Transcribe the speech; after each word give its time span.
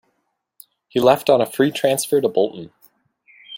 He 0.87 0.99
left 0.99 1.29
on 1.29 1.41
a 1.41 1.45
free 1.45 1.69
transfer 1.69 2.21
to 2.21 2.27
Bolton. 2.27 2.73